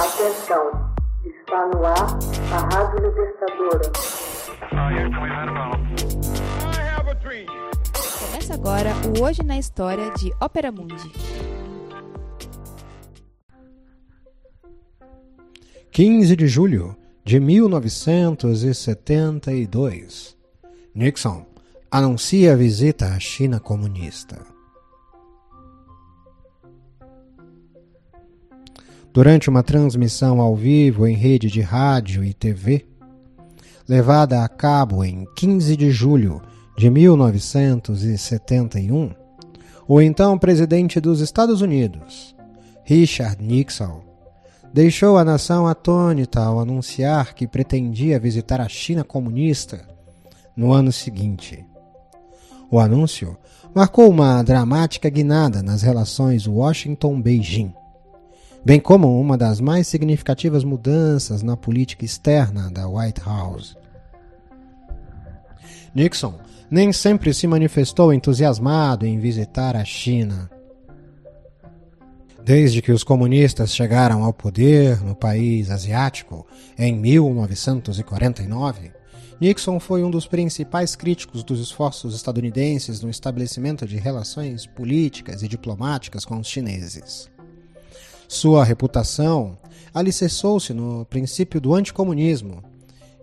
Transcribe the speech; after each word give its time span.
Atenção, 0.00 0.64
está 1.26 1.66
no 1.66 1.84
ar 1.84 2.18
a 2.54 2.58
Rádio 2.74 3.06
Libertadora. 3.06 3.92
Começa 8.18 8.54
agora 8.54 8.94
o 9.06 9.20
Hoje 9.22 9.42
na 9.42 9.58
História 9.58 10.10
de 10.12 10.32
Ópera 10.40 10.72
Mundi. 10.72 11.12
15 15.92 16.34
de 16.34 16.48
julho 16.48 16.96
de 17.22 17.38
1972. 17.38 20.34
Nixon 20.94 21.44
anuncia 21.90 22.54
a 22.54 22.56
visita 22.56 23.04
à 23.04 23.20
China 23.20 23.60
comunista. 23.60 24.59
Durante 29.12 29.50
uma 29.50 29.64
transmissão 29.64 30.40
ao 30.40 30.54
vivo 30.54 31.04
em 31.04 31.16
rede 31.16 31.48
de 31.48 31.60
rádio 31.60 32.22
e 32.22 32.32
TV, 32.32 32.86
levada 33.88 34.44
a 34.44 34.48
cabo 34.48 35.04
em 35.04 35.26
15 35.36 35.76
de 35.76 35.90
julho 35.90 36.40
de 36.78 36.88
1971, 36.88 39.10
o 39.88 40.00
então 40.00 40.38
presidente 40.38 41.00
dos 41.00 41.18
Estados 41.20 41.60
Unidos, 41.60 42.36
Richard 42.84 43.42
Nixon, 43.42 44.00
deixou 44.72 45.18
a 45.18 45.24
nação 45.24 45.66
atônita 45.66 46.40
ao 46.40 46.60
anunciar 46.60 47.34
que 47.34 47.48
pretendia 47.48 48.20
visitar 48.20 48.60
a 48.60 48.68
China 48.68 49.02
comunista 49.02 49.88
no 50.56 50.72
ano 50.72 50.92
seguinte. 50.92 51.66
O 52.70 52.78
anúncio 52.78 53.36
marcou 53.74 54.08
uma 54.08 54.40
dramática 54.44 55.10
guinada 55.10 55.64
nas 55.64 55.82
relações 55.82 56.46
Washington-Beijing 56.46 57.74
bem 58.64 58.78
como 58.78 59.20
uma 59.20 59.36
das 59.36 59.60
mais 59.60 59.86
significativas 59.86 60.64
mudanças 60.64 61.42
na 61.42 61.56
política 61.56 62.04
externa 62.04 62.70
da 62.70 62.88
White 62.88 63.20
House. 63.24 63.76
Nixon 65.94 66.34
nem 66.70 66.92
sempre 66.92 67.34
se 67.34 67.46
manifestou 67.46 68.12
entusiasmado 68.12 69.04
em 69.04 69.18
visitar 69.18 69.74
a 69.74 69.84
China. 69.84 70.48
Desde 72.44 72.80
que 72.80 72.92
os 72.92 73.02
comunistas 73.02 73.74
chegaram 73.74 74.22
ao 74.24 74.32
poder 74.32 75.02
no 75.02 75.14
país 75.14 75.70
asiático 75.70 76.46
em 76.78 76.96
1949, 76.96 78.92
Nixon 79.40 79.80
foi 79.80 80.04
um 80.04 80.10
dos 80.10 80.26
principais 80.26 80.94
críticos 80.94 81.42
dos 81.42 81.60
esforços 81.60 82.14
estadunidenses 82.14 83.00
no 83.00 83.10
estabelecimento 83.10 83.86
de 83.86 83.96
relações 83.96 84.66
políticas 84.66 85.42
e 85.42 85.48
diplomáticas 85.48 86.24
com 86.24 86.38
os 86.38 86.46
chineses. 86.46 87.30
Sua 88.30 88.62
reputação 88.62 89.58
alicerçou-se 89.92 90.72
no 90.72 91.04
princípio 91.04 91.60
do 91.60 91.74
anticomunismo, 91.74 92.62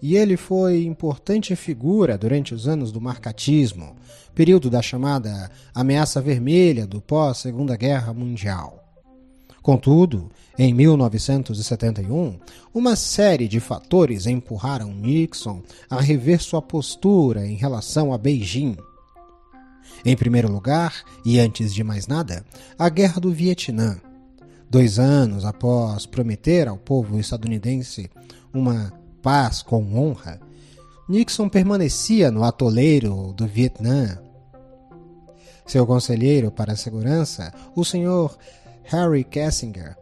e 0.01 0.17
ele 0.17 0.35
foi 0.35 0.83
importante 0.83 1.55
figura 1.55 2.17
durante 2.17 2.53
os 2.53 2.67
anos 2.67 2.91
do 2.91 2.99
marcatismo, 2.99 3.95
período 4.35 4.69
da 4.69 4.81
chamada 4.81 5.49
ameaça 5.73 6.19
vermelha 6.19 6.85
do 6.85 6.99
pós-Segunda 6.99 7.77
Guerra 7.77 8.13
Mundial. 8.13 8.83
Contudo, 9.61 10.29
em 10.59 10.73
1971, 10.73 12.37
uma 12.73 12.97
série 12.97 13.47
de 13.47 13.61
fatores 13.61 14.27
empurraram 14.27 14.93
Nixon 14.93 15.61
a 15.89 16.01
rever 16.01 16.43
sua 16.43 16.61
postura 16.61 17.47
em 17.47 17.55
relação 17.55 18.11
a 18.11 18.17
Beijing. 18.17 18.75
Em 20.03 20.17
primeiro 20.17 20.51
lugar, 20.51 21.01
e 21.23 21.39
antes 21.39 21.73
de 21.73 21.81
mais 21.81 22.07
nada, 22.07 22.45
a 22.77 22.89
Guerra 22.89 23.21
do 23.21 23.31
Vietnã, 23.31 24.01
Dois 24.69 24.99
anos 24.99 25.45
após 25.45 26.05
prometer 26.05 26.67
ao 26.67 26.77
povo 26.77 27.17
estadunidense 27.17 28.09
uma 28.53 28.91
paz 29.21 29.61
com 29.61 29.95
honra, 29.95 30.41
Nixon 31.07 31.47
permanecia 31.47 32.29
no 32.29 32.43
atoleiro 32.43 33.31
do 33.33 33.47
Vietnã. 33.47 34.19
Seu 35.65 35.87
conselheiro 35.87 36.51
para 36.51 36.73
a 36.73 36.77
segurança, 36.77 37.53
o 37.75 37.85
senhor 37.85 38.37
Harry 38.83 39.23
Kissinger, 39.23 39.97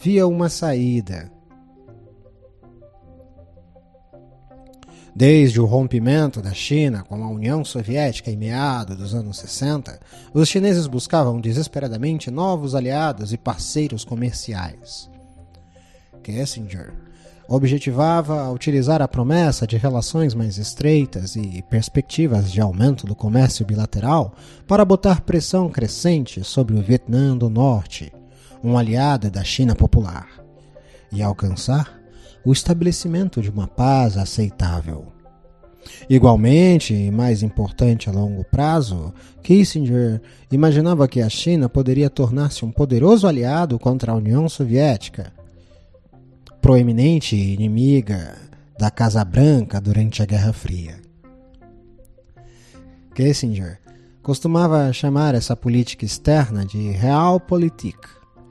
via 0.00 0.26
uma 0.26 0.48
saída. 0.48 1.30
Desde 5.16 5.60
o 5.60 5.64
rompimento 5.64 6.42
da 6.42 6.52
China 6.52 7.04
com 7.04 7.22
a 7.22 7.28
União 7.28 7.64
Soviética 7.64 8.32
em 8.32 8.36
meados 8.36 8.96
dos 8.96 9.14
anos 9.14 9.38
60, 9.38 10.00
os 10.32 10.48
chineses 10.48 10.88
buscavam 10.88 11.40
desesperadamente 11.40 12.32
novos 12.32 12.74
aliados 12.74 13.32
e 13.32 13.38
parceiros 13.38 14.04
comerciais. 14.04 15.08
Kissinger 16.20 16.92
objetivava 17.46 18.50
utilizar 18.50 19.02
a 19.02 19.06
promessa 19.06 19.66
de 19.68 19.76
relações 19.76 20.34
mais 20.34 20.58
estreitas 20.58 21.36
e 21.36 21.62
perspectivas 21.70 22.50
de 22.50 22.60
aumento 22.60 23.06
do 23.06 23.14
comércio 23.14 23.64
bilateral 23.64 24.34
para 24.66 24.84
botar 24.84 25.20
pressão 25.20 25.68
crescente 25.68 26.42
sobre 26.42 26.74
o 26.74 26.82
Vietnã 26.82 27.36
do 27.36 27.48
Norte, 27.48 28.12
um 28.64 28.76
aliado 28.76 29.30
da 29.30 29.44
China 29.44 29.76
popular, 29.76 30.26
e 31.12 31.22
alcançar 31.22 32.03
o 32.44 32.52
estabelecimento 32.52 33.40
de 33.40 33.50
uma 33.50 33.66
paz 33.66 34.16
aceitável. 34.16 35.12
Igualmente, 36.08 36.94
e 36.94 37.10
mais 37.10 37.42
importante 37.42 38.08
a 38.08 38.12
longo 38.12 38.44
prazo, 38.44 39.12
Kissinger 39.42 40.20
imaginava 40.50 41.08
que 41.08 41.20
a 41.20 41.28
China 41.28 41.68
poderia 41.68 42.08
tornar-se 42.08 42.64
um 42.64 42.70
poderoso 42.70 43.26
aliado 43.26 43.78
contra 43.78 44.12
a 44.12 44.14
União 44.14 44.48
Soviética, 44.48 45.32
proeminente 46.60 47.36
inimiga 47.36 48.36
da 48.78 48.90
Casa 48.90 49.24
Branca 49.24 49.80
durante 49.80 50.22
a 50.22 50.26
Guerra 50.26 50.52
Fria. 50.52 51.00
Kissinger 53.14 53.78
costumava 54.22 54.92
chamar 54.92 55.34
essa 55.34 55.54
política 55.54 56.04
externa 56.04 56.64
de 56.64 56.90
Realpolitik, 56.90 57.98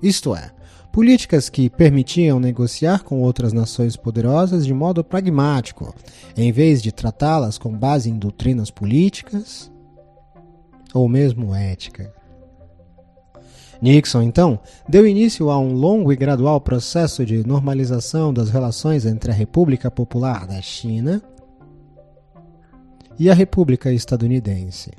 isto 0.02 0.36
é, 0.36 0.52
políticas 0.94 1.50
que 1.50 1.72
permitiam 1.72 2.40
negociar 2.40 3.04
com 3.04 3.20
outras 3.20 3.52
nações 3.52 3.98
poderosas 3.98 4.64
de 4.64 4.76
modo 4.76 5.04
pragmático, 5.04 5.92
em 6.38 6.52
vez 6.52 6.84
de 6.84 6.92
tratá-las 6.92 7.58
com 7.58 7.76
base 7.76 8.12
em 8.12 8.18
doutrinas 8.20 8.70
políticas 8.70 9.72
ou 10.94 11.10
mesmo 11.10 11.56
ética. 11.56 12.14
Nixon, 13.82 14.22
então, 14.22 14.60
deu 14.88 15.08
início 15.08 15.50
a 15.50 15.58
um 15.58 15.74
longo 15.74 16.14
e 16.14 16.16
gradual 16.16 16.62
processo 16.62 17.26
de 17.26 17.46
normalização 17.46 18.32
das 18.32 18.52
relações 18.52 19.04
entre 19.04 19.32
a 19.32 19.34
República 19.34 19.90
Popular 19.90 20.46
da 20.46 20.62
China 20.62 21.24
e 23.18 23.32
a 23.32 23.34
República 23.34 23.92
Estadunidense. 23.92 24.92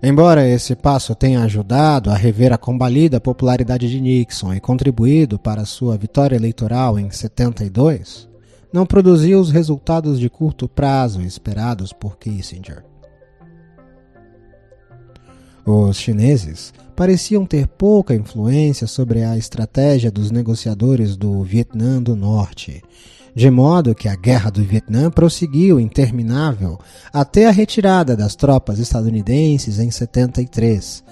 Embora 0.00 0.46
esse 0.46 0.76
passo 0.76 1.12
tenha 1.14 1.42
ajudado 1.42 2.10
a 2.10 2.14
rever 2.14 2.52
a 2.52 2.58
combalida 2.58 3.20
popularidade 3.20 3.90
de 3.90 4.00
Nixon 4.00 4.54
e 4.54 4.60
contribuído 4.60 5.38
para 5.38 5.64
sua 5.64 5.96
vitória 5.96 6.36
eleitoral 6.36 6.98
em 6.98 7.10
72, 7.10 8.28
não 8.72 8.86
produziu 8.86 9.40
os 9.40 9.50
resultados 9.50 10.20
de 10.20 10.30
curto 10.30 10.68
prazo 10.68 11.20
esperados 11.20 11.92
por 11.92 12.16
Kissinger. 12.16 12.84
Os 15.66 15.96
chineses 15.98 16.72
pareciam 16.94 17.44
ter 17.44 17.66
pouca 17.66 18.14
influência 18.14 18.86
sobre 18.86 19.24
a 19.24 19.36
estratégia 19.36 20.10
dos 20.10 20.30
negociadores 20.30 21.16
do 21.16 21.42
Vietnã 21.42 22.00
do 22.00 22.14
Norte 22.14 22.82
de 23.34 23.50
modo 23.50 23.94
que 23.94 24.08
a 24.08 24.16
Guerra 24.16 24.50
do 24.50 24.62
Vietnã 24.62 25.10
prosseguiu 25.10 25.78
interminável 25.78 26.78
até 27.12 27.46
a 27.46 27.50
retirada 27.50 28.16
das 28.16 28.34
tropas 28.34 28.78
estadunidenses 28.78 29.78
em 29.78 29.90
73, 29.90 31.02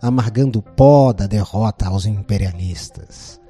amargando 0.00 0.58
o 0.58 0.62
pó 0.62 1.12
da 1.12 1.26
derrota 1.26 1.86
aos 1.86 2.06
imperialistas. 2.06 3.40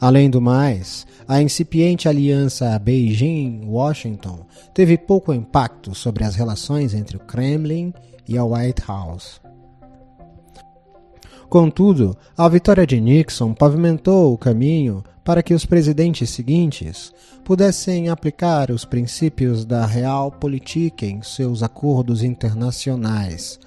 Além 0.00 0.30
do 0.30 0.40
mais, 0.40 1.06
a 1.28 1.42
incipiente 1.42 2.08
aliança 2.08 2.78
Beijing-Washington 2.78 4.46
teve 4.72 4.96
pouco 4.96 5.34
impacto 5.34 5.94
sobre 5.94 6.24
as 6.24 6.34
relações 6.34 6.94
entre 6.94 7.16
o 7.16 7.20
Kremlin 7.20 7.92
e 8.26 8.38
a 8.38 8.44
White 8.44 8.82
House. 8.88 9.40
Contudo, 11.50 12.16
a 12.38 12.48
vitória 12.48 12.86
de 12.86 13.00
Nixon 13.00 13.52
pavimentou 13.52 14.32
o 14.32 14.38
caminho 14.38 15.02
para 15.24 15.42
que 15.42 15.52
os 15.52 15.66
presidentes 15.66 16.30
seguintes 16.30 17.12
pudessem 17.44 18.08
aplicar 18.08 18.70
os 18.70 18.84
princípios 18.84 19.64
da 19.64 19.84
Realpolitik 19.84 21.04
em 21.04 21.20
seus 21.22 21.64
acordos 21.64 22.22
internacionais, 22.22 23.58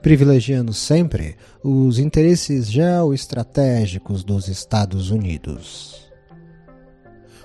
privilegiando 0.00 0.72
sempre 0.72 1.36
os 1.62 1.98
interesses 1.98 2.70
geoestratégicos 2.70 4.24
dos 4.24 4.48
Estados 4.48 5.10
Unidos. 5.10 6.06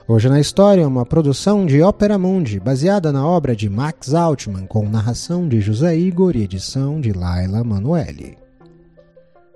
Hoje 0.07 0.29
na 0.29 0.39
História, 0.39 0.87
uma 0.87 1.05
produção 1.05 1.65
de 1.65 1.81
Ópera 1.81 2.17
Mundi, 2.17 2.61
baseada 2.61 3.11
na 3.11 3.27
obra 3.27 3.53
de 3.53 3.69
Max 3.69 4.13
Altman, 4.13 4.65
com 4.67 4.87
narração 4.87 5.49
de 5.49 5.59
José 5.59 5.97
Igor 5.97 6.37
e 6.37 6.43
edição 6.43 7.01
de 7.01 7.11
Laila 7.11 7.61
Manoeli. 7.61 8.37